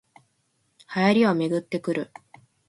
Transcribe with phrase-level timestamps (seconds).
[0.95, 2.11] 流行りはめぐってくる